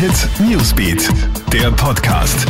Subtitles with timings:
[0.00, 1.10] Hit Newsbeat,
[1.52, 2.46] der Podcast.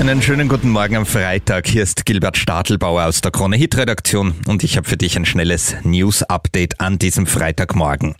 [0.00, 1.68] Einen schönen guten Morgen am Freitag.
[1.68, 5.24] Hier ist Gilbert Stadelbauer aus der Krone Hit Redaktion und ich habe für dich ein
[5.24, 8.16] schnelles News Update an diesem Freitagmorgen.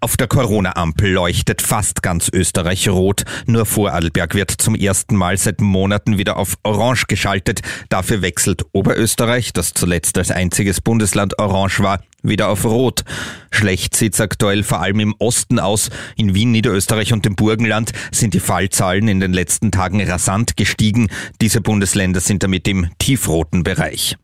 [0.00, 3.24] Auf der Corona-Ampel leuchtet fast ganz Österreich rot.
[3.46, 7.62] Nur Vorarlberg wird zum ersten Mal seit Monaten wieder auf Orange geschaltet.
[7.88, 13.04] Dafür wechselt Oberösterreich, das zuletzt als einziges Bundesland orange war, wieder auf Rot.
[13.50, 15.90] Schlecht sieht's aktuell vor allem im Osten aus.
[16.16, 21.08] In Wien, Niederösterreich und dem Burgenland sind die Fallzahlen in den letzten Tagen rasant gestiegen.
[21.40, 24.16] Diese Bundesländer sind damit im tiefroten Bereich.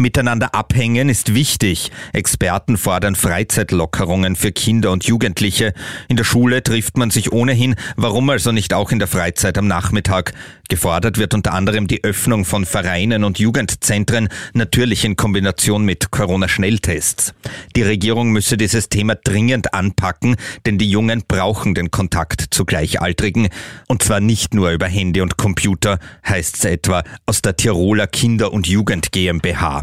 [0.00, 1.90] Miteinander abhängen ist wichtig.
[2.12, 5.74] Experten fordern Freizeitlockerungen für Kinder und Jugendliche.
[6.08, 7.74] In der Schule trifft man sich ohnehin.
[7.96, 10.32] Warum also nicht auch in der Freizeit am Nachmittag?
[10.70, 17.34] Gefordert wird unter anderem die Öffnung von Vereinen und Jugendzentren, natürlich in Kombination mit Corona-Schnelltests.
[17.74, 23.48] Die Regierung müsse dieses Thema dringend anpacken, denn die Jungen brauchen den Kontakt zu Gleichaltrigen.
[23.88, 28.52] Und zwar nicht nur über Handy und Computer, heißt es etwa aus der Tiroler Kinder-
[28.52, 29.82] und Jugend GmbH.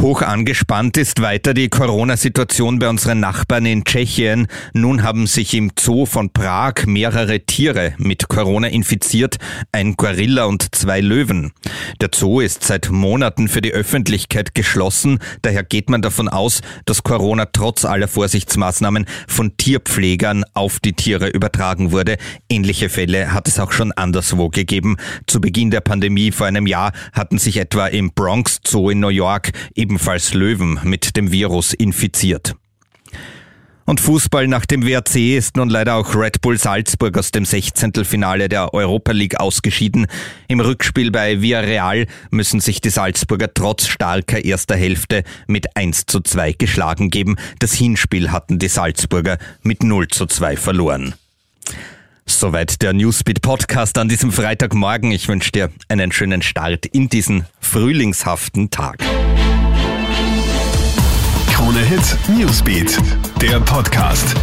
[0.00, 4.46] Hoch angespannt ist weiter die Corona-Situation bei unseren Nachbarn in Tschechien.
[4.74, 9.38] Nun haben sich im Zoo von Prag mehrere Tiere mit Corona infiziert,
[9.72, 11.52] ein Gorilla und zwei Löwen.
[12.00, 17.02] Der Zoo ist seit Monaten für die Öffentlichkeit geschlossen, daher geht man davon aus, dass
[17.02, 22.18] Corona trotz aller Vorsichtsmaßnahmen von Tierpflegern auf die Tiere übertragen wurde.
[22.50, 24.96] Ähnliche Fälle hat es auch schon anderswo gegeben.
[25.26, 29.08] Zu Beginn der Pandemie vor einem Jahr hatten sich etwa im Bronx Zoo in New
[29.08, 32.56] York ebenfalls Löwen mit dem Virus infiziert.
[33.86, 37.92] Und Fußball nach dem WRC ist nun leider auch Red Bull Salzburg aus dem 16.
[38.04, 40.08] Finale der Europa League ausgeschieden.
[40.48, 46.20] Im Rückspiel bei Villarreal müssen sich die Salzburger trotz starker erster Hälfte mit 1 zu
[46.20, 47.36] 2 geschlagen geben.
[47.60, 51.14] Das Hinspiel hatten die Salzburger mit 0 zu 2 verloren.
[52.28, 55.12] Soweit der Newsbeat Podcast an diesem Freitagmorgen.
[55.12, 58.98] Ich wünsche dir einen schönen Start in diesen frühlingshaften Tag.
[61.52, 62.98] Krone Hit Newsbeat,
[63.42, 64.34] der Podcast.